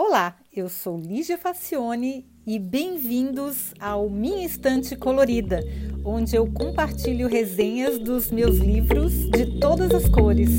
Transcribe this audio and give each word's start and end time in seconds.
Olá, 0.00 0.36
eu 0.54 0.68
sou 0.68 0.96
Lígia 0.96 1.36
Facione 1.36 2.24
e 2.46 2.56
bem-vindos 2.56 3.74
ao 3.80 4.08
Minha 4.08 4.46
Estante 4.46 4.94
Colorida, 4.94 5.60
onde 6.04 6.36
eu 6.36 6.46
compartilho 6.52 7.26
resenhas 7.26 7.98
dos 7.98 8.30
meus 8.30 8.58
livros 8.58 9.12
de 9.28 9.58
todas 9.58 9.92
as 9.92 10.08
cores. 10.08 10.50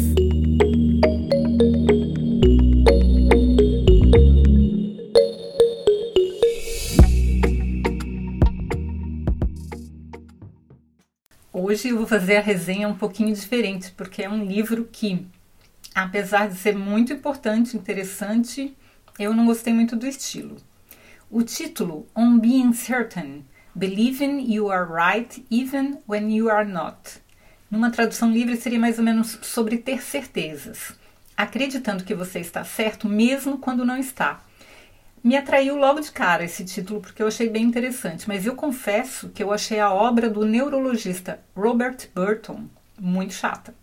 Hoje 11.54 11.88
eu 11.88 11.98
vou 11.98 12.06
fazer 12.06 12.36
a 12.36 12.42
resenha 12.42 12.90
um 12.90 12.96
pouquinho 12.96 13.34
diferente, 13.34 13.94
porque 13.96 14.22
é 14.22 14.30
um 14.30 14.44
livro 14.44 14.84
que, 14.92 15.26
apesar 15.96 16.50
de 16.50 16.56
ser 16.56 16.76
muito 16.76 17.14
importante, 17.14 17.78
interessante, 17.78 18.76
eu 19.20 19.34
não 19.34 19.46
gostei 19.46 19.74
muito 19.74 19.98
do 19.98 20.08
estilo. 20.08 20.56
O 21.30 21.44
título, 21.44 22.08
On 22.16 22.40
Being 22.40 22.74
Certain, 22.74 23.44
Believing 23.76 24.52
You 24.52 24.72
Are 24.72 24.88
Right 24.90 25.46
Even 25.52 26.00
When 26.08 26.36
You 26.36 26.50
Are 26.50 26.68
Not. 26.68 27.22
Numa 27.70 27.92
tradução 27.92 28.32
livre 28.32 28.56
seria 28.56 28.80
mais 28.80 28.98
ou 28.98 29.04
menos 29.04 29.38
sobre 29.42 29.78
ter 29.78 30.02
certezas, 30.02 30.94
acreditando 31.38 32.04
que 32.04 32.16
você 32.16 32.40
está 32.40 32.64
certo 32.64 33.08
mesmo 33.08 33.60
quando 33.60 33.86
não 33.86 33.98
está. 33.98 34.42
Me 35.22 35.36
atraiu 35.36 35.76
logo 35.76 36.00
de 36.00 36.12
cara 36.12 36.46
esse 36.46 36.64
título 36.64 37.02
porque 37.02 37.22
eu 37.22 37.28
achei 37.28 37.50
bem 37.50 37.64
interessante, 37.64 38.26
mas 38.28 38.46
eu 38.46 38.56
confesso 38.56 39.30
que 39.30 39.44
eu 39.44 39.52
achei 39.52 39.80
a 39.80 39.94
obra 39.94 40.30
do 40.30 40.46
neurologista 40.46 41.42
Robert 41.54 42.08
Burton 42.16 42.68
muito 42.98 43.34
chata. 43.34 43.76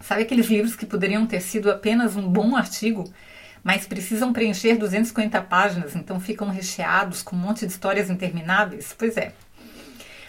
Sabe 0.00 0.22
aqueles 0.22 0.46
livros 0.46 0.74
que 0.74 0.86
poderiam 0.86 1.26
ter 1.26 1.40
sido 1.40 1.70
apenas 1.70 2.16
um 2.16 2.26
bom 2.28 2.56
artigo, 2.56 3.04
mas 3.68 3.86
precisam 3.86 4.32
preencher 4.32 4.78
250 4.78 5.42
páginas, 5.42 5.94
então 5.94 6.18
ficam 6.18 6.48
recheados 6.48 7.22
com 7.22 7.36
um 7.36 7.38
monte 7.38 7.66
de 7.66 7.72
histórias 7.72 8.08
intermináveis? 8.08 8.94
Pois 8.96 9.14
é. 9.18 9.34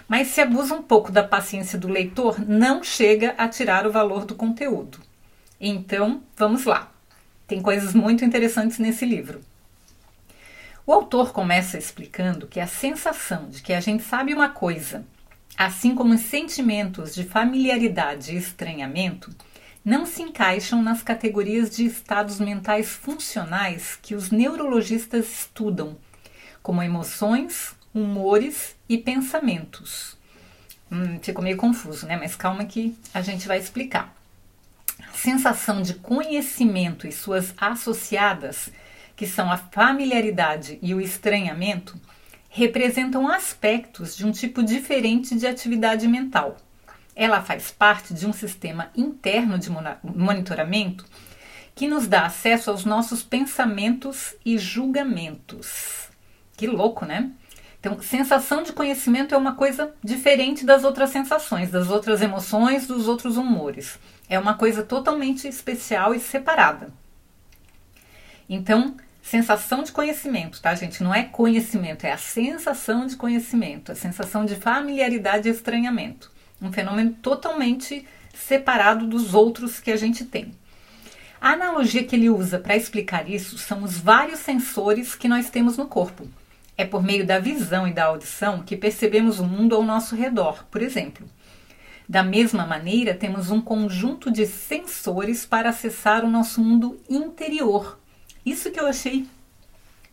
Mas 0.09 0.27
se 0.27 0.41
abusa 0.41 0.75
um 0.75 0.81
pouco 0.81 1.09
da 1.09 1.23
paciência 1.23 1.79
do 1.79 1.87
leitor, 1.87 2.37
não 2.45 2.83
chega 2.83 3.33
a 3.37 3.47
tirar 3.47 3.87
o 3.87 3.93
valor 3.93 4.25
do 4.25 4.35
conteúdo. 4.35 4.99
Então, 5.57 6.21
vamos 6.35 6.65
lá. 6.65 6.91
Tem 7.47 7.61
coisas 7.61 7.93
muito 7.93 8.25
interessantes 8.25 8.77
nesse 8.77 9.05
livro. 9.05 9.39
O 10.85 10.91
autor 10.91 11.31
começa 11.31 11.77
explicando 11.77 12.45
que 12.45 12.59
a 12.59 12.67
sensação 12.67 13.47
de 13.47 13.61
que 13.61 13.71
a 13.71 13.79
gente 13.79 14.03
sabe 14.03 14.33
uma 14.33 14.49
coisa, 14.49 15.05
assim 15.57 15.95
como 15.95 16.13
os 16.13 16.21
sentimentos 16.23 17.15
de 17.15 17.23
familiaridade 17.23 18.33
e 18.33 18.37
estranhamento, 18.37 19.33
não 19.89 20.05
se 20.05 20.21
encaixam 20.21 20.83
nas 20.83 21.01
categorias 21.01 21.75
de 21.75 21.83
estados 21.83 22.39
mentais 22.39 22.89
funcionais 22.89 23.97
que 23.99 24.13
os 24.13 24.29
neurologistas 24.29 25.25
estudam, 25.39 25.97
como 26.61 26.83
emoções, 26.83 27.75
humores 27.91 28.75
e 28.87 28.99
pensamentos. 28.99 30.15
Hum, 30.91 31.17
ficou 31.19 31.43
meio 31.43 31.57
confuso, 31.57 32.05
né? 32.05 32.15
Mas 32.15 32.35
calma 32.35 32.65
que 32.65 32.95
a 33.11 33.23
gente 33.23 33.47
vai 33.47 33.57
explicar. 33.57 34.15
A 35.11 35.17
sensação 35.17 35.81
de 35.81 35.95
conhecimento 35.95 37.07
e 37.07 37.11
suas 37.11 37.51
associadas 37.57 38.71
que 39.15 39.25
são 39.25 39.51
a 39.51 39.57
familiaridade 39.57 40.77
e 40.83 40.93
o 40.93 41.01
estranhamento, 41.01 41.99
representam 42.47 43.27
aspectos 43.27 44.15
de 44.15 44.25
um 44.25 44.31
tipo 44.31 44.63
diferente 44.63 45.35
de 45.35 45.47
atividade 45.47 46.07
mental. 46.07 46.55
Ela 47.19 47.41
faz 47.41 47.69
parte 47.69 48.13
de 48.13 48.25
um 48.25 48.31
sistema 48.31 48.89
interno 48.95 49.59
de 49.59 49.69
monitoramento 50.15 51.05
que 51.75 51.85
nos 51.85 52.07
dá 52.07 52.25
acesso 52.25 52.71
aos 52.71 52.85
nossos 52.85 53.21
pensamentos 53.21 54.35
e 54.45 54.57
julgamentos. 54.57 56.07
Que 56.55 56.65
louco, 56.65 57.05
né? 57.05 57.29
Então, 57.77 58.01
sensação 58.01 58.63
de 58.63 58.71
conhecimento 58.71 59.35
é 59.35 59.37
uma 59.37 59.55
coisa 59.55 59.93
diferente 60.01 60.65
das 60.65 60.85
outras 60.85 61.09
sensações, 61.09 61.69
das 61.69 61.89
outras 61.89 62.21
emoções, 62.21 62.87
dos 62.87 63.09
outros 63.09 63.35
humores. 63.35 63.99
É 64.29 64.39
uma 64.39 64.53
coisa 64.53 64.81
totalmente 64.81 65.45
especial 65.45 66.15
e 66.15 66.21
separada. 66.21 66.89
Então, 68.47 68.95
Sensação 69.21 69.83
de 69.83 69.91
conhecimento, 69.91 70.59
tá, 70.59 70.73
gente? 70.73 71.03
Não 71.03 71.13
é 71.13 71.23
conhecimento, 71.23 72.05
é 72.05 72.11
a 72.11 72.17
sensação 72.17 73.05
de 73.05 73.15
conhecimento, 73.15 73.91
a 73.91 73.95
sensação 73.95 74.43
de 74.43 74.55
familiaridade 74.55 75.47
e 75.47 75.51
estranhamento. 75.51 76.31
Um 76.61 76.71
fenômeno 76.71 77.11
totalmente 77.21 78.05
separado 78.33 79.07
dos 79.07 79.33
outros 79.33 79.79
que 79.79 79.91
a 79.91 79.95
gente 79.95 80.25
tem. 80.25 80.51
A 81.41 81.51
analogia 81.51 82.03
que 82.03 82.15
ele 82.15 82.29
usa 82.29 82.59
para 82.59 82.75
explicar 82.75 83.29
isso 83.29 83.57
são 83.57 83.83
os 83.83 83.97
vários 83.97 84.39
sensores 84.39 85.15
que 85.15 85.27
nós 85.27 85.49
temos 85.49 85.77
no 85.77 85.87
corpo. 85.87 86.27
É 86.77 86.85
por 86.85 87.01
meio 87.01 87.25
da 87.25 87.39
visão 87.39 87.87
e 87.87 87.93
da 87.93 88.05
audição 88.05 88.63
que 88.63 88.75
percebemos 88.75 89.39
o 89.39 89.45
mundo 89.45 89.75
ao 89.75 89.83
nosso 89.83 90.15
redor, 90.15 90.65
por 90.69 90.81
exemplo. 90.81 91.27
Da 92.07 92.23
mesma 92.23 92.65
maneira, 92.65 93.13
temos 93.13 93.51
um 93.51 93.61
conjunto 93.61 94.31
de 94.31 94.45
sensores 94.45 95.45
para 95.45 95.69
acessar 95.69 96.25
o 96.25 96.29
nosso 96.29 96.61
mundo 96.61 96.99
interior, 97.09 97.99
isso 98.45 98.71
que 98.71 98.79
eu 98.79 98.87
achei 98.87 99.27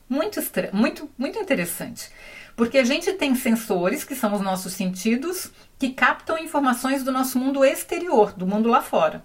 muito, 0.09 0.41
muito, 0.73 1.11
muito 1.17 1.39
interessante. 1.39 2.11
Porque 2.57 2.79
a 2.79 2.85
gente 2.85 3.13
tem 3.13 3.35
sensores, 3.35 4.03
que 4.03 4.17
são 4.17 4.33
os 4.35 4.41
nossos 4.41 4.73
sentidos, 4.73 5.53
que 5.79 5.91
captam 5.91 6.39
informações 6.39 7.05
do 7.05 7.13
nosso 7.13 7.39
mundo 7.39 7.63
exterior, 7.63 8.33
do 8.33 8.47
mundo 8.47 8.71
lá 8.71 8.81
fora. 8.81 9.23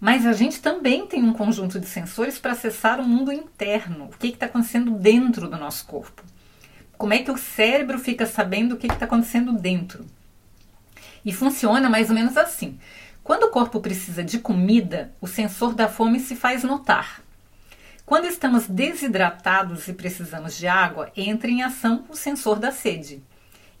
Mas 0.00 0.26
a 0.26 0.32
gente 0.32 0.60
também 0.60 1.06
tem 1.06 1.22
um 1.22 1.32
conjunto 1.32 1.78
de 1.78 1.86
sensores 1.86 2.38
para 2.38 2.52
acessar 2.52 3.00
o 3.00 3.08
mundo 3.08 3.32
interno, 3.32 4.06
o 4.06 4.18
que 4.18 4.26
está 4.26 4.46
acontecendo 4.46 4.90
dentro 4.90 5.48
do 5.48 5.56
nosso 5.56 5.86
corpo. 5.86 6.24
Como 6.98 7.14
é 7.14 7.18
que 7.18 7.30
o 7.30 7.38
cérebro 7.38 8.00
fica 8.00 8.26
sabendo 8.26 8.74
o 8.74 8.76
que 8.76 8.88
está 8.88 9.04
acontecendo 9.04 9.52
dentro? 9.52 10.04
E 11.24 11.32
funciona 11.32 11.88
mais 11.88 12.08
ou 12.08 12.16
menos 12.16 12.36
assim. 12.36 12.78
Quando 13.22 13.44
o 13.44 13.50
corpo 13.50 13.80
precisa 13.80 14.24
de 14.24 14.40
comida, 14.40 15.14
o 15.20 15.26
sensor 15.26 15.72
da 15.72 15.88
fome 15.88 16.18
se 16.18 16.34
faz 16.34 16.64
notar. 16.64 17.22
Quando 18.06 18.26
estamos 18.26 18.68
desidratados 18.68 19.88
e 19.88 19.92
precisamos 19.92 20.56
de 20.56 20.68
água, 20.68 21.10
entra 21.16 21.50
em 21.50 21.64
ação 21.64 22.04
o 22.08 22.14
sensor 22.14 22.56
da 22.60 22.70
sede. 22.70 23.20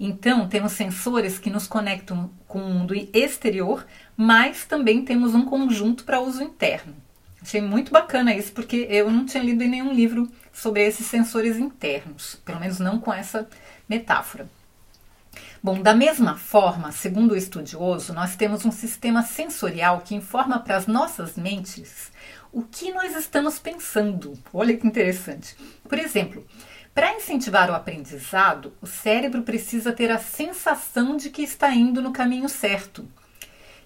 Então, 0.00 0.48
temos 0.48 0.72
sensores 0.72 1.38
que 1.38 1.48
nos 1.48 1.68
conectam 1.68 2.28
com 2.48 2.58
o 2.58 2.68
mundo 2.68 2.92
exterior, 3.14 3.86
mas 4.16 4.64
também 4.64 5.04
temos 5.04 5.32
um 5.32 5.44
conjunto 5.44 6.02
para 6.02 6.20
uso 6.20 6.42
interno. 6.42 6.92
Achei 7.40 7.60
muito 7.60 7.92
bacana 7.92 8.34
isso, 8.34 8.50
porque 8.50 8.88
eu 8.90 9.08
não 9.12 9.24
tinha 9.24 9.44
lido 9.44 9.62
em 9.62 9.68
nenhum 9.68 9.92
livro 9.92 10.28
sobre 10.52 10.84
esses 10.84 11.06
sensores 11.06 11.56
internos, 11.56 12.34
pelo 12.44 12.58
menos 12.58 12.80
não 12.80 12.98
com 12.98 13.14
essa 13.14 13.48
metáfora. 13.88 14.48
Bom, 15.62 15.80
da 15.80 15.94
mesma 15.94 16.36
forma, 16.36 16.90
segundo 16.90 17.32
o 17.32 17.36
estudioso, 17.36 18.12
nós 18.12 18.34
temos 18.34 18.64
um 18.64 18.72
sistema 18.72 19.22
sensorial 19.22 20.00
que 20.00 20.16
informa 20.16 20.58
para 20.58 20.76
as 20.76 20.88
nossas 20.88 21.36
mentes 21.36 22.10
o 22.56 22.62
que 22.62 22.90
nós 22.90 23.14
estamos 23.14 23.58
pensando. 23.58 24.32
Olha 24.50 24.74
que 24.74 24.86
interessante. 24.86 25.54
Por 25.86 25.98
exemplo, 25.98 26.42
para 26.94 27.14
incentivar 27.14 27.70
o 27.70 27.74
aprendizado, 27.74 28.72
o 28.80 28.86
cérebro 28.86 29.42
precisa 29.42 29.92
ter 29.92 30.10
a 30.10 30.16
sensação 30.16 31.18
de 31.18 31.28
que 31.28 31.42
está 31.42 31.70
indo 31.74 32.00
no 32.00 32.14
caminho 32.14 32.48
certo, 32.48 33.06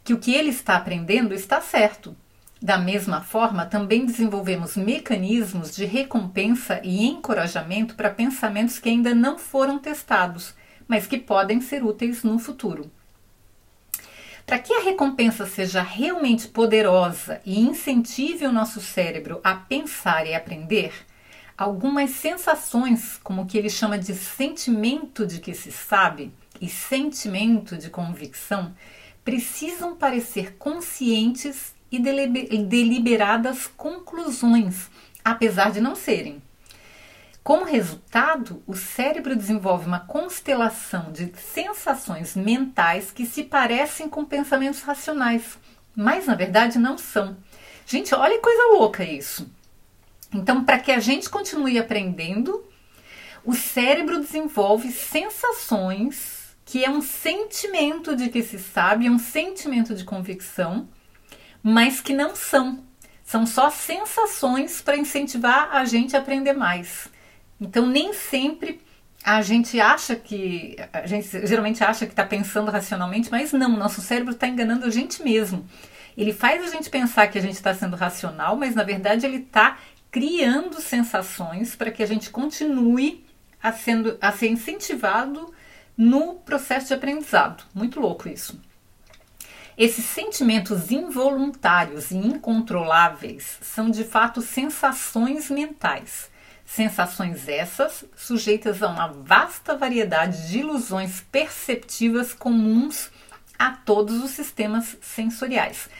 que 0.04 0.14
o 0.14 0.19
que 0.20 0.32
ele 0.32 0.50
está 0.50 0.76
aprendendo 0.76 1.34
está 1.34 1.60
certo. 1.60 2.16
Da 2.62 2.78
mesma 2.78 3.22
forma, 3.22 3.66
também 3.66 4.06
desenvolvemos 4.06 4.76
mecanismos 4.76 5.75
de 5.75 5.84
recompensa 5.84 6.81
e 6.84 7.08
encorajamento 7.08 7.97
para 7.97 8.08
pensamentos 8.08 8.78
que 8.78 8.88
ainda 8.88 9.12
não 9.12 9.37
foram 9.37 9.81
testados, 9.81 10.54
mas 10.87 11.08
que 11.08 11.19
podem 11.19 11.60
ser 11.60 11.82
úteis 11.82 12.22
no 12.22 12.38
futuro. 12.38 12.88
Para 14.50 14.59
que 14.59 14.75
a 14.75 14.81
recompensa 14.81 15.47
seja 15.47 15.81
realmente 15.81 16.49
poderosa 16.49 17.41
e 17.47 17.61
incentive 17.61 18.44
o 18.47 18.53
nosso 18.53 18.81
cérebro 18.81 19.41
a 19.44 19.55
pensar 19.55 20.27
e 20.27 20.34
aprender, 20.34 20.93
algumas 21.56 22.11
sensações, 22.11 23.17
como 23.23 23.43
o 23.43 23.47
que 23.47 23.56
ele 23.56 23.70
chama 23.70 23.97
de 23.97 24.12
sentimento 24.12 25.25
de 25.25 25.38
que 25.38 25.55
se 25.55 25.70
sabe 25.70 26.35
e 26.61 26.69
sentimento 26.69 27.76
de 27.76 27.91
convicção, 27.91 28.75
precisam 29.25 29.94
parecer 29.94 30.56
conscientes 30.56 31.73
e 31.88 32.00
deliberadas 32.00 33.69
conclusões, 33.69 34.91
apesar 35.25 35.70
de 35.70 35.81
não 35.81 35.94
serem. 35.94 36.43
Como 37.42 37.64
resultado, 37.64 38.62
o 38.66 38.75
cérebro 38.76 39.34
desenvolve 39.34 39.87
uma 39.87 40.00
constelação 40.00 41.10
de 41.10 41.32
sensações 41.37 42.37
mentais 42.37 43.10
que 43.10 43.25
se 43.25 43.44
parecem 43.44 44.08
com 44.08 44.25
pensamentos 44.25 44.82
racionais, 44.82 45.58
mas 45.96 46.26
na 46.26 46.34
verdade 46.34 46.78
não 46.78 46.98
são. 46.98 47.37
Gente, 47.87 48.14
olha 48.14 48.37
que 48.37 48.42
coisa 48.42 48.75
louca 48.75 49.02
isso. 49.02 49.50
Então, 50.32 50.64
para 50.64 50.78
que 50.78 50.92
a 50.92 51.00
gente 51.00 51.28
continue 51.28 51.78
aprendendo, 51.78 52.64
o 53.44 53.54
cérebro 53.54 54.20
desenvolve 54.20 54.92
sensações 54.92 56.56
que 56.64 56.84
é 56.84 56.90
um 56.90 57.02
sentimento 57.02 58.14
de 58.14 58.28
que 58.28 58.42
se 58.42 58.58
sabe, 58.58 59.06
é 59.06 59.10
um 59.10 59.19
sentimento 59.19 59.92
de 59.92 60.04
convicção, 60.04 60.88
mas 61.62 62.00
que 62.00 62.12
não 62.12 62.37
são 62.37 62.84
são 63.25 63.46
só 63.46 63.70
sensações 63.70 64.82
para 64.82 64.96
incentivar 64.96 65.70
a 65.72 65.84
gente 65.84 66.16
a 66.16 66.19
aprender 66.19 66.52
mais. 66.52 67.08
Então, 67.61 67.87
nem 67.87 68.12
sempre 68.12 68.81
a 69.23 69.43
gente 69.43 69.79
acha 69.79 70.17
que. 70.17 70.77
A 70.93 71.07
gente 71.07 71.29
geralmente 71.47 71.85
acha 71.85 72.07
que 72.07 72.12
está 72.12 72.25
pensando 72.25 72.71
racionalmente, 72.71 73.31
mas 73.31 73.53
não, 73.53 73.77
nosso 73.77 74.01
cérebro 74.01 74.33
está 74.33 74.47
enganando 74.47 74.87
a 74.87 74.91
gente 74.91 75.23
mesmo. 75.23 75.67
Ele 76.17 76.33
faz 76.33 76.62
a 76.65 76.69
gente 76.75 76.91
pensar 76.91 77.29
que 77.29 77.39
a 77.39 77.43
gente 77.43 77.55
está 77.55 77.75
sendo 77.75 77.97
racional, 77.97 78.57
mas 78.57 78.75
na 78.75 78.83
verdade 78.83 79.27
ele 79.27 79.39
está 79.39 79.79
criando 80.11 80.81
sensações 80.81 81.77
para 81.77 81.91
que 81.91 82.03
a 82.03 82.07
gente 82.07 82.31
continue 82.31 83.25
a, 83.62 83.73
sendo, 83.73 84.19
a 84.21 84.33
ser 84.33 84.49
incentivado 84.49 85.53
no 85.97 86.35
processo 86.37 86.89
de 86.89 86.95
aprendizado. 86.95 87.65
Muito 87.75 88.01
louco 88.01 88.29
isso. 88.29 88.61
Esses 89.77 90.05
sentimentos 90.05 90.91
involuntários 90.91 92.11
e 92.11 92.17
incontroláveis 92.17 93.59
são 93.62 93.91
de 93.91 94.05
fato 94.05 94.43
sensações 94.43 95.49
mentais. 95.49 96.30
Sensações 96.72 97.49
essas 97.49 98.05
sujeitas 98.17 98.81
a 98.81 98.87
uma 98.87 99.08
vasta 99.08 99.76
variedade 99.76 100.49
de 100.49 100.61
ilusões 100.61 101.20
perceptivas 101.20 102.32
comuns 102.32 103.11
a 103.58 103.72
todos 103.72 104.22
os 104.22 104.31
sistemas 104.31 104.96
sensoriais. 105.02 105.90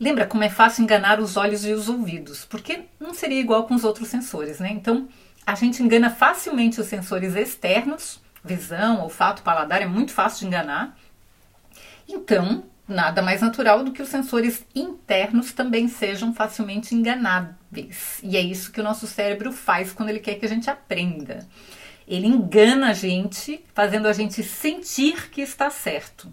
Lembra 0.00 0.26
como 0.26 0.42
é 0.42 0.50
fácil 0.50 0.82
enganar 0.82 1.20
os 1.20 1.36
olhos 1.36 1.64
e 1.64 1.72
os 1.72 1.88
ouvidos? 1.88 2.44
Porque 2.44 2.86
não 2.98 3.14
seria 3.14 3.38
igual 3.38 3.68
com 3.68 3.76
os 3.76 3.84
outros 3.84 4.08
sensores, 4.08 4.58
né? 4.58 4.68
Então, 4.72 5.08
a 5.46 5.54
gente 5.54 5.80
engana 5.80 6.10
facilmente 6.10 6.80
os 6.80 6.88
sensores 6.88 7.36
externos, 7.36 8.20
visão, 8.42 9.02
olfato, 9.02 9.44
paladar, 9.44 9.80
é 9.80 9.86
muito 9.86 10.10
fácil 10.10 10.40
de 10.40 10.46
enganar. 10.46 10.98
Então, 12.08 12.64
nada 12.88 13.22
mais 13.22 13.42
natural 13.42 13.84
do 13.84 13.92
que 13.92 14.02
os 14.02 14.08
sensores 14.08 14.66
internos 14.74 15.52
também 15.52 15.86
sejam 15.86 16.34
facilmente 16.34 16.96
enganáveis. 17.76 18.20
E 18.22 18.36
é 18.36 18.40
isso 18.40 18.72
que 18.72 18.80
o 18.80 18.84
nosso 18.84 19.06
cérebro 19.06 19.52
faz 19.52 19.92
quando 19.92 20.08
ele 20.08 20.20
quer 20.20 20.36
que 20.36 20.46
a 20.46 20.48
gente 20.48 20.70
aprenda. 20.70 21.46
Ele 22.08 22.26
engana 22.26 22.90
a 22.90 22.92
gente, 22.92 23.64
fazendo 23.74 24.06
a 24.06 24.12
gente 24.12 24.42
sentir 24.42 25.30
que 25.30 25.40
está 25.40 25.70
certo. 25.70 26.32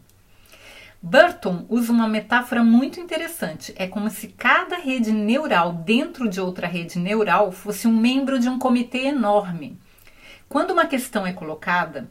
Burton 1.02 1.66
usa 1.68 1.92
uma 1.92 2.08
metáfora 2.08 2.64
muito 2.64 3.00
interessante. 3.00 3.74
É 3.76 3.88
como 3.88 4.10
se 4.10 4.30
cada 4.30 4.78
rede 4.78 5.12
neural 5.12 5.74
dentro 5.74 6.30
de 6.30 6.40
outra 6.40 6.68
rede 6.68 6.98
neural 6.98 7.52
fosse 7.52 7.88
um 7.88 7.96
membro 7.96 8.40
de 8.40 8.48
um 8.48 8.58
comitê 8.58 9.08
enorme. 9.08 9.78
Quando 10.48 10.72
uma 10.72 10.86
questão 10.86 11.26
é 11.26 11.34
colocada, 11.34 12.08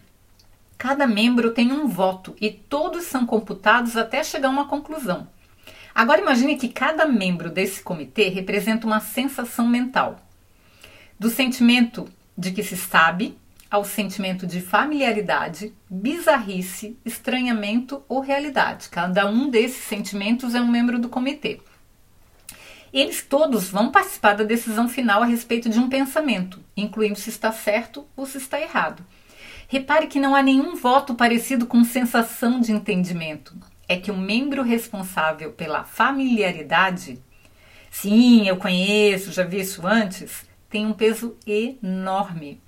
cada 0.76 1.06
membro 1.06 1.52
tem 1.52 1.72
um 1.72 1.86
voto 1.86 2.34
e 2.40 2.50
todos 2.50 3.04
são 3.04 3.24
computados 3.24 3.96
até 3.96 4.22
chegar 4.22 4.48
a 4.48 4.50
uma 4.50 4.68
conclusão. 4.68 5.28
Agora 5.94 6.20
imagine 6.20 6.56
que 6.56 6.68
cada 6.68 7.06
membro 7.06 7.50
desse 7.50 7.82
comitê 7.82 8.28
representa 8.28 8.86
uma 8.86 9.00
sensação 9.00 9.68
mental. 9.68 10.20
Do 11.18 11.28
sentimento 11.28 12.08
de 12.36 12.50
que 12.50 12.62
se 12.62 12.76
sabe 12.76 13.36
ao 13.70 13.84
sentimento 13.84 14.46
de 14.46 14.60
familiaridade, 14.60 15.72
bizarrice, 15.88 16.98
estranhamento 17.04 18.02
ou 18.06 18.20
realidade. 18.20 18.90
Cada 18.90 19.26
um 19.26 19.48
desses 19.48 19.84
sentimentos 19.84 20.54
é 20.54 20.60
um 20.60 20.70
membro 20.70 20.98
do 20.98 21.08
comitê. 21.08 21.58
Eles 22.92 23.22
todos 23.22 23.70
vão 23.70 23.90
participar 23.90 24.34
da 24.34 24.44
decisão 24.44 24.86
final 24.88 25.22
a 25.22 25.26
respeito 25.26 25.70
de 25.70 25.78
um 25.78 25.88
pensamento, 25.88 26.62
incluindo 26.76 27.18
se 27.18 27.30
está 27.30 27.50
certo 27.50 28.06
ou 28.14 28.26
se 28.26 28.36
está 28.36 28.60
errado. 28.60 29.02
Repare 29.66 30.06
que 30.06 30.20
não 30.20 30.36
há 30.36 30.42
nenhum 30.42 30.76
voto 30.76 31.14
parecido 31.14 31.64
com 31.64 31.82
sensação 31.82 32.60
de 32.60 32.72
entendimento. 32.72 33.56
É 33.88 33.96
que 33.96 34.10
o 34.10 34.14
um 34.14 34.20
membro 34.20 34.62
responsável 34.62 35.52
pela 35.52 35.84
familiaridade, 35.84 37.22
sim, 37.90 38.48
eu 38.48 38.56
conheço, 38.56 39.32
já 39.32 39.44
vi 39.44 39.60
isso 39.60 39.86
antes, 39.86 40.46
tem 40.70 40.86
um 40.86 40.92
peso 40.92 41.36
enorme 41.46 42.60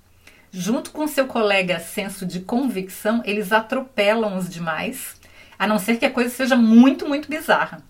junto 0.56 0.92
com 0.92 1.08
seu 1.08 1.26
colega 1.26 1.80
senso 1.80 2.24
de 2.24 2.38
convicção, 2.38 3.20
eles 3.24 3.50
atropelam 3.50 4.38
os 4.38 4.48
demais, 4.48 5.20
a 5.58 5.66
não 5.66 5.80
ser 5.80 5.96
que 5.96 6.06
a 6.06 6.10
coisa 6.10 6.30
seja 6.30 6.54
muito, 6.54 7.08
muito 7.08 7.28
bizarra. 7.28 7.82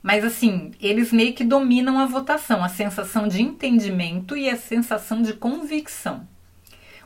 Mas 0.00 0.24
assim, 0.24 0.70
eles 0.80 1.12
meio 1.12 1.32
que 1.32 1.42
dominam 1.42 1.98
a 1.98 2.06
votação, 2.06 2.62
a 2.62 2.68
sensação 2.68 3.26
de 3.26 3.42
entendimento 3.42 4.36
e 4.36 4.48
a 4.48 4.56
sensação 4.56 5.22
de 5.22 5.32
convicção. 5.32 6.28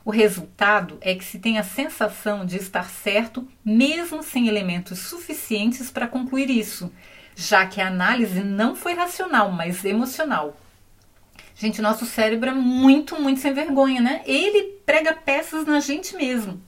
O 0.09 0.11
resultado 0.11 0.97
é 1.03 1.15
que 1.15 1.23
se 1.23 1.39
tem 1.39 1.59
a 1.59 1.63
sensação 1.63 2.47
de 2.47 2.57
estar 2.57 2.89
certo, 2.89 3.47
mesmo 3.63 4.23
sem 4.23 4.49
elementos 4.49 5.01
suficientes 5.01 5.91
para 5.91 6.09
concluir 6.09 6.49
isso, 6.49 6.91
já 7.37 7.67
que 7.67 7.79
a 7.79 7.89
análise 7.89 8.43
não 8.43 8.75
foi 8.75 8.95
racional, 8.95 9.53
mas 9.53 9.85
emocional. 9.85 10.57
Gente, 11.55 11.83
nosso 11.83 12.07
cérebro 12.07 12.49
é 12.49 12.55
muito, 12.55 13.21
muito 13.21 13.41
sem 13.41 13.53
vergonha, 13.53 14.01
né? 14.01 14.23
Ele 14.25 14.79
prega 14.87 15.13
peças 15.13 15.67
na 15.67 15.79
gente 15.79 16.17
mesmo. 16.17 16.59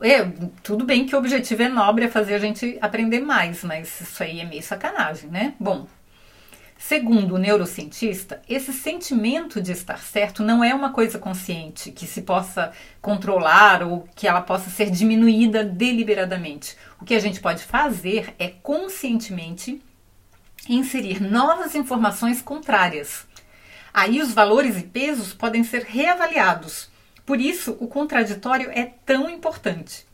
É, 0.00 0.24
tudo 0.62 0.82
bem 0.82 1.04
que 1.04 1.14
o 1.14 1.18
objetivo 1.18 1.62
é 1.62 1.68
nobre, 1.68 2.06
é 2.06 2.08
fazer 2.08 2.32
a 2.32 2.38
gente 2.38 2.78
aprender 2.80 3.20
mais, 3.20 3.62
mas 3.62 4.00
isso 4.00 4.22
aí 4.22 4.40
é 4.40 4.46
meio 4.46 4.62
sacanagem, 4.62 5.28
né? 5.28 5.52
Bom, 5.60 5.86
segundo 6.80 7.34
o 7.34 7.38
neurocientista, 7.38 8.42
esse 8.48 8.72
sentimento 8.72 9.60
de 9.60 9.70
estar 9.70 9.98
certo 9.98 10.42
não 10.42 10.64
é 10.64 10.74
uma 10.74 10.92
coisa 10.92 11.18
consciente 11.18 11.92
que 11.92 12.06
se 12.06 12.22
possa 12.22 12.72
controlar 13.00 13.82
ou 13.82 14.08
que 14.16 14.26
ela 14.26 14.40
possa 14.40 14.70
ser 14.70 14.90
diminuída 14.90 15.62
deliberadamente. 15.62 16.76
O 17.00 17.04
que 17.04 17.14
a 17.14 17.20
gente 17.20 17.40
pode 17.40 17.62
fazer 17.62 18.34
é 18.38 18.48
conscientemente 18.48 19.80
inserir 20.68 21.20
novas 21.20 21.74
informações 21.74 22.42
contrárias 22.42 23.28
Aí 23.92 24.20
os 24.20 24.32
valores 24.32 24.76
e 24.78 24.82
pesos 24.82 25.34
podem 25.34 25.64
ser 25.64 25.82
reavaliados. 25.82 26.88
Por 27.26 27.40
isso, 27.40 27.76
o 27.80 27.88
contraditório 27.88 28.70
é 28.72 28.84
tão 29.04 29.28
importante. 29.28 30.06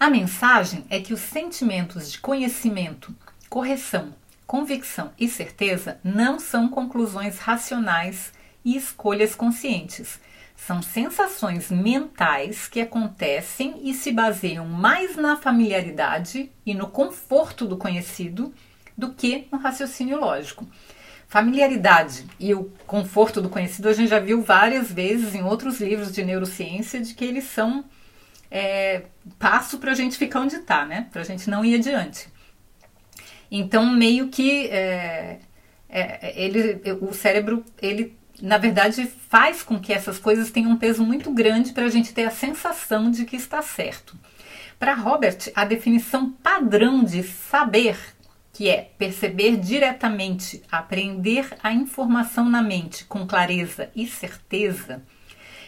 A 0.00 0.10
mensagem 0.10 0.84
é 0.90 1.00
que 1.00 1.12
os 1.12 1.20
sentimentos 1.20 2.10
de 2.10 2.18
conhecimento, 2.18 3.14
correção, 3.48 4.14
convicção 4.52 5.12
e 5.18 5.30
certeza 5.30 5.98
não 6.04 6.38
são 6.38 6.68
conclusões 6.68 7.38
racionais 7.38 8.34
e 8.62 8.76
escolhas 8.76 9.34
conscientes. 9.34 10.20
São 10.54 10.82
sensações 10.82 11.70
mentais 11.70 12.68
que 12.68 12.82
acontecem 12.82 13.80
e 13.82 13.94
se 13.94 14.12
baseiam 14.12 14.66
mais 14.66 15.16
na 15.16 15.38
familiaridade 15.38 16.52
e 16.66 16.74
no 16.74 16.88
conforto 16.88 17.64
do 17.64 17.78
conhecido 17.78 18.52
do 18.94 19.14
que 19.14 19.48
no 19.50 19.56
raciocínio 19.56 20.20
lógico. 20.20 20.68
Familiaridade 21.26 22.26
e 22.38 22.52
o 22.52 22.70
conforto 22.86 23.40
do 23.40 23.48
conhecido 23.48 23.88
a 23.88 23.94
gente 23.94 24.10
já 24.10 24.20
viu 24.20 24.42
várias 24.42 24.92
vezes 24.92 25.34
em 25.34 25.42
outros 25.42 25.80
livros 25.80 26.12
de 26.12 26.22
neurociência 26.22 27.00
de 27.00 27.14
que 27.14 27.24
eles 27.24 27.44
são 27.44 27.86
é, 28.50 29.04
passo 29.38 29.78
para 29.78 29.92
a 29.92 29.94
gente 29.94 30.18
ficar 30.18 30.40
onde 30.40 30.56
está, 30.56 30.84
né? 30.84 31.08
Para 31.10 31.22
a 31.22 31.24
gente 31.24 31.48
não 31.48 31.64
ir 31.64 31.76
adiante. 31.76 32.30
Então, 33.54 33.92
meio 33.92 34.28
que 34.28 34.66
é, 34.68 35.38
é, 35.86 36.42
ele, 36.42 36.80
o 37.02 37.12
cérebro, 37.12 37.62
ele 37.82 38.16
na 38.40 38.56
verdade 38.56 39.06
faz 39.28 39.62
com 39.62 39.78
que 39.78 39.92
essas 39.92 40.18
coisas 40.18 40.50
tenham 40.50 40.70
um 40.70 40.76
peso 40.78 41.04
muito 41.04 41.30
grande 41.30 41.72
para 41.72 41.84
a 41.84 41.90
gente 41.90 42.14
ter 42.14 42.24
a 42.24 42.30
sensação 42.30 43.10
de 43.10 43.26
que 43.26 43.36
está 43.36 43.60
certo. 43.60 44.16
Para 44.78 44.94
Robert, 44.94 45.52
a 45.54 45.66
definição 45.66 46.30
padrão 46.30 47.04
de 47.04 47.22
saber 47.22 47.98
que 48.54 48.70
é 48.70 48.90
perceber 48.96 49.58
diretamente, 49.58 50.62
aprender 50.72 51.54
a 51.62 51.74
informação 51.74 52.48
na 52.48 52.62
mente 52.62 53.04
com 53.04 53.26
clareza 53.26 53.90
e 53.94 54.06
certeza, 54.06 55.02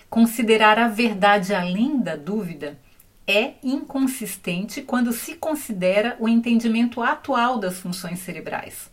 considerar 0.09 0.79
a 0.79 0.89
verdade 0.89 1.55
além 1.55 2.01
da 2.01 2.17
dúvida, 2.17 2.79
é 3.27 3.55
inconsistente 3.63 4.83
quando 4.83 5.13
se 5.13 5.35
considera 5.35 6.17
o 6.21 6.29
entendimento 6.29 7.03
atual 7.03 7.59
das 7.59 7.79
funções 7.79 8.19
cerebrais. 8.21 8.91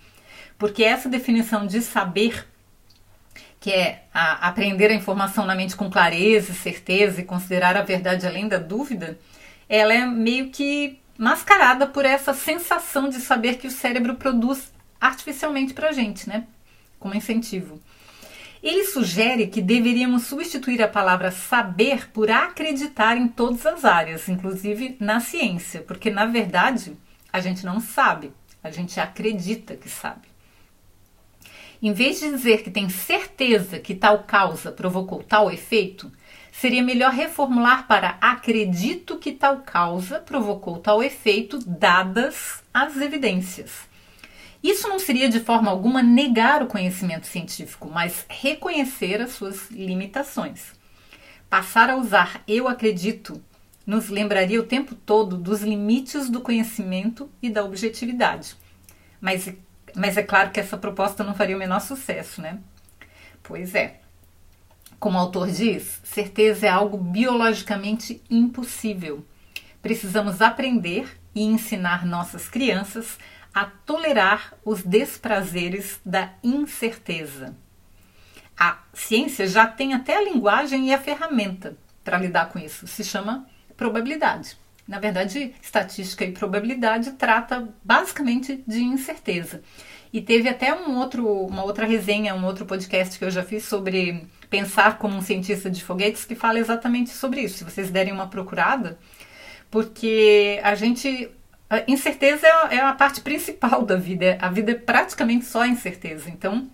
Porque 0.58 0.84
essa 0.84 1.10
definição 1.10 1.66
de 1.66 1.82
saber, 1.82 2.48
que 3.60 3.72
é 3.72 4.06
a 4.14 4.48
aprender 4.48 4.92
a 4.92 4.96
informação 4.96 5.46
na 5.46 5.56
mente 5.56 5.76
com 5.76 5.90
clareza 5.90 6.52
e 6.52 6.56
certeza 6.56 7.22
e 7.22 7.26
considerar 7.26 7.76
a 7.76 7.82
verdade 7.82 8.26
além 8.26 8.48
da 8.48 8.58
dúvida, 8.58 9.20
ela 9.68 9.94
é 9.94 10.06
meio 10.06 10.50
que 10.50 11.00
mascarada 11.18 11.86
por 11.86 12.06
essa 12.06 12.34
sensação 12.34 13.10
de 13.10 13.20
saber 13.20 13.58
que 13.58 13.68
o 13.68 13.72
cérebro 13.72 14.16
produz 14.16 14.72
artificialmente 15.00 15.74
para 15.74 15.90
a 15.90 15.92
gente, 15.92 16.28
né? 16.28 16.46
Como 17.00 17.16
incentivo. 17.16 17.82
Ele 18.62 18.86
sugere 18.86 19.48
que 19.48 19.62
deveríamos 19.62 20.24
substituir 20.24 20.84
a 20.84 20.88
palavra 20.88 21.32
saber 21.32 22.10
por 22.12 22.30
acreditar 22.30 23.18
em 23.18 23.28
todas 23.28 23.66
as 23.66 23.84
áreas, 23.84 24.30
inclusive 24.30 24.96
na 25.00 25.20
ciência, 25.20 25.82
porque 25.82 26.12
na 26.12 26.26
verdade 26.28 26.96
a 27.34 27.40
gente 27.40 27.66
não 27.66 27.80
sabe, 27.80 28.32
a 28.64 28.70
gente 28.70 29.00
acredita 29.00 29.76
que 29.76 29.90
sabe. 29.90 30.30
Em 31.82 31.92
vez 31.94 32.20
de 32.20 32.30
dizer 32.30 32.62
que 32.62 32.70
tem 32.70 32.88
certeza 32.90 33.80
que 33.80 33.96
tal 33.96 34.24
causa 34.26 34.72
provocou 34.72 35.24
tal 35.24 35.50
efeito, 35.50 36.12
seria 36.52 36.84
melhor 36.84 37.12
reformular 37.12 37.88
para 37.88 38.18
acredito 38.22 39.18
que 39.18 39.32
tal 39.32 39.62
causa 39.62 40.20
provocou 40.20 40.78
tal 40.78 41.02
efeito, 41.02 41.58
dadas 41.66 42.62
as 42.72 42.98
evidências. 42.98 43.90
Isso 44.64 44.88
seria 45.12 45.28
de 45.28 45.42
forma 45.42 45.70
alguma 45.70 46.02
negar 46.02 46.64
o 46.64 46.68
conhecimento 46.68 47.28
científico, 47.28 47.92
mas 47.94 48.26
reconhecer 48.30 49.20
as 49.20 49.32
suas 49.32 49.70
limitações. 49.70 50.72
Passar 51.50 51.90
a 51.90 51.98
usar 51.98 52.42
eu 52.48 52.66
acredito 52.66 53.44
nos 53.86 54.08
lembraria 54.08 54.58
o 54.58 54.66
tempo 54.66 54.96
todo 54.96 55.36
dos 55.36 55.64
limites 55.64 56.30
do 56.30 56.40
conhecimento 56.40 57.30
e 57.42 57.50
da 57.50 57.62
objetividade. 57.62 58.56
Mas, 59.20 59.54
mas 59.94 60.16
é 60.16 60.24
claro 60.24 60.50
que 60.50 60.62
essa 60.62 60.78
proposta 60.78 61.26
não 61.26 61.36
faria 61.36 61.58
o 61.58 61.60
menor 61.60 61.82
sucesso, 61.82 62.42
né? 62.42 62.60
Pois 63.44 63.76
é. 63.76 64.00
Como 64.98 65.18
o 65.18 65.22
autor 65.22 65.52
diz, 65.52 66.00
certeza 66.06 66.68
é 66.68 66.70
algo 66.70 66.96
biologicamente 66.96 68.22
impossível. 68.30 69.26
Precisamos 69.82 70.42
aprender 70.42 71.20
e 71.34 71.44
ensinar 71.44 72.06
nossas 72.06 72.48
crianças 72.48 73.18
a 73.54 73.66
tolerar 73.66 74.54
os 74.64 74.84
desprazeres 74.84 76.00
da 76.06 76.32
incerteza. 76.44 77.56
A 78.58 78.80
ciência 78.94 79.48
já 79.48 79.66
tem 79.66 79.94
até 79.94 80.18
a 80.18 80.24
linguagem 80.24 80.90
e 80.90 80.94
a 80.94 81.00
ferramenta 81.00 81.76
para 82.04 82.18
lidar 82.18 82.50
com 82.50 82.60
isso. 82.60 82.88
Se 82.88 83.04
chama 83.04 83.48
probabilidade. 83.76 84.56
Na 84.88 85.00
verdade, 85.00 85.54
estatística 85.62 86.26
e 86.26 86.32
probabilidade 86.32 87.12
trata 87.12 87.68
basicamente 87.84 88.64
de 88.68 88.82
incerteza. 88.82 89.62
E 90.12 90.22
teve 90.22 90.50
até 90.50 90.74
um 90.74 90.98
outro, 90.98 91.26
uma 91.46 91.64
outra 91.64 91.86
resenha, 91.86 92.36
um 92.36 92.46
outro 92.46 92.66
podcast 92.66 93.18
que 93.18 93.24
eu 93.24 93.32
já 93.32 93.44
fiz 93.44 93.64
sobre 93.64 94.28
pensar 94.50 94.98
como 94.98 95.16
um 95.16 95.22
cientista 95.22 95.70
de 95.70 95.84
foguetes 95.84 96.26
que 96.26 96.36
fala 96.36 96.60
exatamente 96.60 97.12
sobre 97.12 97.42
isso. 97.42 97.60
Se 97.60 97.64
vocês 97.64 97.90
derem 97.90 98.12
uma 98.12 98.28
procurada, 98.28 99.00
porque 99.72 100.60
a 100.62 100.76
gente 100.76 101.32
a 101.72 101.84
incerteza 101.88 102.46
é, 102.46 102.76
é 102.76 102.82
a 102.82 102.94
parte 102.94 103.22
principal 103.22 103.84
da 103.84 103.96
vida. 103.96 104.38
A 104.42 104.50
vida 104.50 104.74
é 104.74 104.76
praticamente 104.76 105.46
só 105.46 105.66
incerteza. 105.66 106.30
Então, 106.30 106.70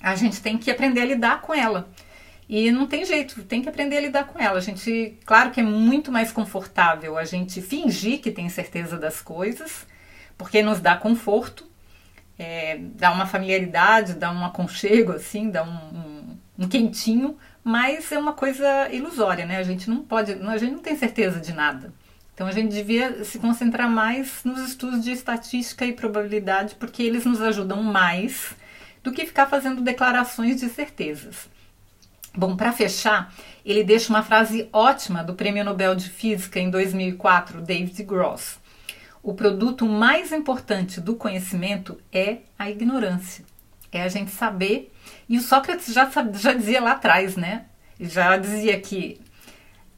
a 0.00 0.14
gente 0.14 0.40
tem 0.40 0.56
que 0.56 0.70
aprender 0.70 1.00
a 1.00 1.04
lidar 1.04 1.40
com 1.40 1.52
ela. 1.52 1.90
E 2.48 2.70
não 2.70 2.86
tem 2.86 3.04
jeito, 3.04 3.42
tem 3.42 3.62
que 3.62 3.68
aprender 3.68 3.96
a 3.96 4.00
lidar 4.00 4.24
com 4.28 4.38
ela. 4.38 4.58
A 4.58 4.60
gente, 4.60 5.18
claro 5.24 5.50
que 5.50 5.58
é 5.58 5.62
muito 5.64 6.12
mais 6.12 6.30
confortável 6.30 7.18
a 7.18 7.24
gente 7.24 7.60
fingir 7.60 8.20
que 8.20 8.30
tem 8.30 8.48
certeza 8.48 8.96
das 8.96 9.20
coisas, 9.20 9.86
porque 10.38 10.62
nos 10.62 10.78
dá 10.78 10.96
conforto, 10.96 11.66
é, 12.38 12.78
dá 12.94 13.10
uma 13.10 13.26
familiaridade, 13.26 14.14
dá 14.14 14.30
um 14.30 14.44
aconchego, 14.44 15.12
assim, 15.12 15.50
dá 15.50 15.64
um, 15.64 15.68
um, 15.68 16.38
um 16.60 16.68
quentinho, 16.68 17.36
mas 17.64 18.12
é 18.12 18.18
uma 18.18 18.34
coisa 18.34 18.88
ilusória, 18.92 19.46
né? 19.46 19.56
A 19.56 19.64
gente 19.64 19.90
não 19.90 20.02
pode, 20.02 20.32
a 20.32 20.58
gente 20.58 20.72
não 20.72 20.80
tem 20.80 20.96
certeza 20.96 21.40
de 21.40 21.52
nada. 21.52 21.92
Então 22.34 22.46
a 22.46 22.52
gente 22.52 22.72
devia 22.72 23.24
se 23.24 23.38
concentrar 23.38 23.90
mais 23.90 24.42
nos 24.44 24.60
estudos 24.60 25.04
de 25.04 25.12
estatística 25.12 25.84
e 25.84 25.92
probabilidade, 25.92 26.74
porque 26.76 27.02
eles 27.02 27.24
nos 27.26 27.42
ajudam 27.42 27.82
mais 27.82 28.54
do 29.02 29.12
que 29.12 29.26
ficar 29.26 29.46
fazendo 29.46 29.82
declarações 29.82 30.60
de 30.60 30.68
certezas. 30.68 31.50
Bom, 32.34 32.56
para 32.56 32.72
fechar, 32.72 33.34
ele 33.64 33.84
deixa 33.84 34.08
uma 34.08 34.22
frase 34.22 34.66
ótima 34.72 35.22
do 35.22 35.34
Prêmio 35.34 35.64
Nobel 35.64 35.94
de 35.94 36.08
Física 36.08 36.58
em 36.58 36.70
2004, 36.70 37.60
David 37.60 38.02
Gross. 38.04 38.58
O 39.22 39.34
produto 39.34 39.84
mais 39.86 40.32
importante 40.32 41.00
do 41.00 41.14
conhecimento 41.14 42.00
é 42.10 42.38
a 42.58 42.70
ignorância. 42.70 43.44
É 43.92 44.02
a 44.02 44.08
gente 44.08 44.30
saber. 44.30 44.90
E 45.28 45.36
o 45.36 45.42
Sócrates 45.42 45.92
já, 45.92 46.10
já 46.32 46.54
dizia 46.54 46.80
lá 46.80 46.92
atrás, 46.92 47.36
né? 47.36 47.66
Já 48.00 48.38
dizia 48.38 48.80
que 48.80 49.20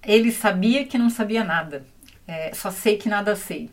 ele 0.04 0.32
sabia 0.32 0.84
que 0.84 0.98
não 0.98 1.08
sabia 1.08 1.44
nada 1.44 1.86
é, 2.26 2.52
só 2.54 2.70
sei 2.70 2.96
que 2.96 3.08
nada 3.08 3.36
sei. 3.36 3.70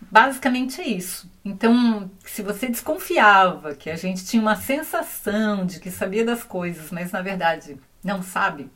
Basicamente 0.00 0.80
é 0.80 0.88
isso. 0.88 1.30
Então, 1.44 2.10
se 2.24 2.42
você 2.42 2.68
desconfiava 2.68 3.74
que 3.74 3.90
a 3.90 3.96
gente 3.96 4.24
tinha 4.24 4.40
uma 4.40 4.56
sensação 4.56 5.66
de 5.66 5.78
que 5.78 5.90
sabia 5.90 6.24
das 6.24 6.42
coisas, 6.42 6.90
mas 6.90 7.12
na 7.12 7.20
verdade 7.20 7.76
não 8.02 8.22
sabe, 8.22 8.70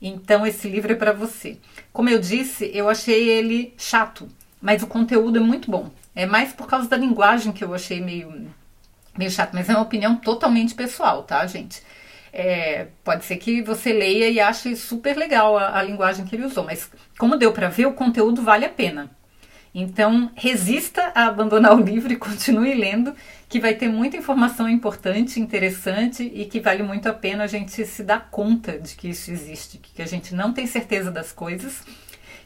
então 0.00 0.46
esse 0.46 0.68
livro 0.68 0.92
é 0.92 0.96
para 0.96 1.12
você. 1.12 1.58
Como 1.92 2.08
eu 2.08 2.20
disse, 2.20 2.70
eu 2.74 2.88
achei 2.88 3.28
ele 3.28 3.74
chato, 3.76 4.28
mas 4.60 4.82
o 4.82 4.86
conteúdo 4.86 5.38
é 5.38 5.42
muito 5.42 5.70
bom. 5.70 5.90
É 6.14 6.26
mais 6.26 6.52
por 6.52 6.66
causa 6.68 6.88
da 6.88 6.96
linguagem 6.96 7.52
que 7.52 7.64
eu 7.64 7.74
achei 7.74 8.00
meio, 8.00 8.48
meio 9.16 9.30
chato, 9.30 9.54
mas 9.54 9.68
é 9.68 9.72
uma 9.72 9.82
opinião 9.82 10.16
totalmente 10.16 10.74
pessoal, 10.74 11.24
tá, 11.24 11.44
gente? 11.46 11.82
É, 12.36 12.88
pode 13.04 13.24
ser 13.24 13.36
que 13.36 13.62
você 13.62 13.92
leia 13.92 14.28
e 14.28 14.40
ache 14.40 14.74
super 14.74 15.16
legal 15.16 15.56
a, 15.56 15.78
a 15.78 15.82
linguagem 15.84 16.24
que 16.24 16.34
ele 16.34 16.44
usou, 16.44 16.64
mas 16.64 16.90
como 17.16 17.36
deu 17.36 17.52
para 17.52 17.68
ver, 17.68 17.86
o 17.86 17.92
conteúdo 17.92 18.42
vale 18.42 18.64
a 18.64 18.68
pena. 18.68 19.08
Então, 19.72 20.28
resista 20.34 21.12
a 21.14 21.26
abandonar 21.26 21.76
o 21.76 21.80
livro 21.80 22.12
e 22.12 22.16
continue 22.16 22.74
lendo, 22.74 23.14
que 23.48 23.60
vai 23.60 23.74
ter 23.74 23.88
muita 23.88 24.16
informação 24.16 24.68
importante, 24.68 25.38
interessante 25.38 26.24
e 26.34 26.44
que 26.46 26.58
vale 26.58 26.82
muito 26.82 27.08
a 27.08 27.12
pena 27.12 27.44
a 27.44 27.46
gente 27.46 27.86
se 27.86 28.02
dar 28.02 28.28
conta 28.32 28.80
de 28.80 28.96
que 28.96 29.10
isso 29.10 29.30
existe, 29.30 29.78
que 29.78 30.02
a 30.02 30.06
gente 30.06 30.34
não 30.34 30.52
tem 30.52 30.66
certeza 30.66 31.12
das 31.12 31.30
coisas, 31.30 31.84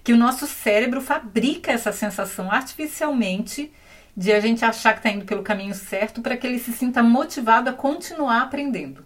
que 0.05 0.13
o 0.13 0.19
nosso 0.19 0.47
cérebro 0.47 1.01
fabrica 1.01 1.73
essa 1.73 1.93
sensação 1.93 2.53
artificialmente 2.53 3.73
de 4.15 4.33
a 4.33 4.41
gente 4.41 4.67
achar 4.67 4.93
que 4.93 4.99
está 4.99 5.11
indo 5.11 5.25
pelo 5.25 5.43
caminho 5.43 5.75
certo 5.75 6.21
para 6.21 6.37
que 6.37 6.47
ele 6.47 6.59
se 6.59 6.75
sinta 6.75 7.03
motivado 7.03 7.71
a 7.71 7.73
continuar 7.73 8.43
aprendendo 8.43 9.03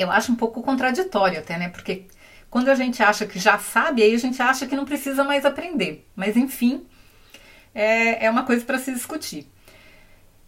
eu 0.00 0.10
acho 0.10 0.32
um 0.32 0.36
pouco 0.36 0.62
contraditório 0.62 1.38
até, 1.38 1.58
né? 1.58 1.68
Porque 1.68 2.06
quando 2.50 2.68
a 2.68 2.74
gente 2.74 3.02
acha 3.02 3.26
que 3.26 3.38
já 3.38 3.58
sabe, 3.58 4.02
aí 4.02 4.14
a 4.14 4.18
gente 4.18 4.40
acha 4.40 4.66
que 4.66 4.76
não 4.76 4.84
precisa 4.84 5.22
mais 5.24 5.44
aprender. 5.44 6.06
Mas 6.16 6.36
enfim, 6.36 6.84
é, 7.74 8.26
é 8.26 8.30
uma 8.30 8.44
coisa 8.44 8.64
para 8.64 8.78
se 8.78 8.92
discutir. 8.92 9.46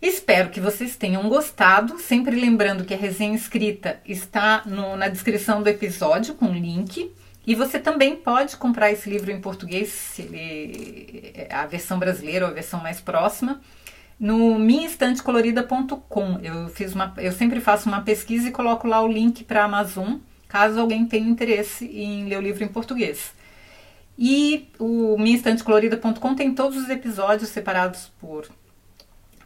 Espero 0.00 0.50
que 0.50 0.60
vocês 0.60 0.96
tenham 0.96 1.28
gostado. 1.28 1.98
Sempre 1.98 2.34
lembrando 2.34 2.84
que 2.84 2.92
a 2.92 2.96
resenha 2.96 3.36
escrita 3.36 4.00
está 4.04 4.62
no, 4.66 4.96
na 4.96 5.08
descrição 5.08 5.62
do 5.62 5.68
episódio 5.68 6.34
com 6.34 6.52
link. 6.52 7.12
E 7.46 7.54
você 7.54 7.78
também 7.78 8.16
pode 8.16 8.56
comprar 8.56 8.90
esse 8.90 9.10
livro 9.10 9.30
em 9.30 9.40
português, 9.40 10.16
ele, 10.18 11.46
a 11.50 11.66
versão 11.66 11.98
brasileira 11.98 12.44
ou 12.44 12.50
a 12.50 12.54
versão 12.54 12.80
mais 12.80 13.00
próxima 13.00 13.60
no 14.22 14.56
minhaestantecolorida.com. 14.56 16.38
Eu 16.40 16.68
fiz 16.68 16.94
uma, 16.94 17.12
eu 17.16 17.32
sempre 17.32 17.60
faço 17.60 17.88
uma 17.88 18.02
pesquisa 18.02 18.48
e 18.48 18.52
coloco 18.52 18.86
lá 18.86 19.02
o 19.02 19.08
link 19.08 19.42
para 19.42 19.62
a 19.62 19.64
Amazon, 19.64 20.18
caso 20.46 20.78
alguém 20.78 21.04
tenha 21.04 21.28
interesse 21.28 21.84
em 21.86 22.28
ler 22.28 22.38
o 22.38 22.40
livro 22.40 22.62
em 22.62 22.68
português. 22.68 23.34
E 24.16 24.70
o 24.78 25.18
minhaestantecolorida.com 25.18 26.36
tem 26.36 26.54
todos 26.54 26.78
os 26.78 26.88
episódios 26.88 27.50
separados 27.50 28.12
por 28.20 28.48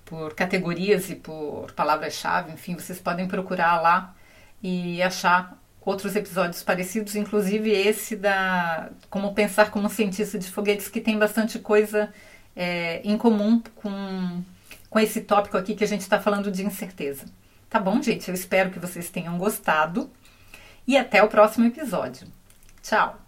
por 0.04 0.34
categorias 0.34 1.10
e 1.10 1.16
por 1.16 1.72
palavras-chave, 1.72 2.52
enfim, 2.52 2.74
vocês 2.74 3.00
podem 3.00 3.26
procurar 3.26 3.82
lá 3.82 4.14
e 4.62 5.02
achar 5.02 5.60
outros 5.84 6.14
episódios 6.14 6.62
parecidos, 6.62 7.16
inclusive 7.16 7.72
esse 7.72 8.14
da 8.14 8.88
Como 9.10 9.34
Pensar 9.34 9.72
como 9.72 9.88
Cientista 9.88 10.38
de 10.38 10.48
Foguetes, 10.48 10.88
que 10.88 11.00
tem 11.00 11.18
bastante 11.18 11.58
coisa 11.58 12.12
é, 12.54 13.00
em 13.02 13.18
comum 13.18 13.60
com 13.74 14.44
com 14.96 15.00
esse 15.00 15.20
tópico 15.20 15.58
aqui 15.58 15.74
que 15.74 15.84
a 15.84 15.86
gente 15.86 16.00
está 16.00 16.18
falando 16.18 16.50
de 16.50 16.64
incerteza. 16.64 17.26
Tá 17.68 17.78
bom, 17.78 18.00
gente? 18.00 18.28
Eu 18.28 18.34
espero 18.34 18.70
que 18.70 18.78
vocês 18.78 19.10
tenham 19.10 19.36
gostado 19.36 20.10
e 20.86 20.96
até 20.96 21.22
o 21.22 21.28
próximo 21.28 21.66
episódio. 21.66 22.26
Tchau! 22.82 23.25